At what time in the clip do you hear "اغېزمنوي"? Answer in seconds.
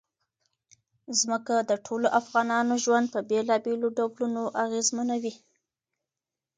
4.63-5.33